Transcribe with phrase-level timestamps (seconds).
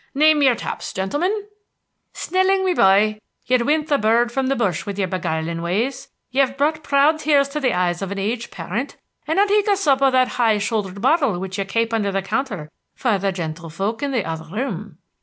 [0.15, 1.45] Name your taps, gentlemen."
[2.11, 6.07] "Snelling, me boy, ye'd win the bird from the bush with yer beguilin' ways.
[6.31, 9.77] Ye've brought proud tears to the eyes of an aged parent, and I'll take a
[9.77, 13.31] sup out of that high showldered bottle which you kape under the counter for the
[13.31, 14.97] gentle folk in the other room."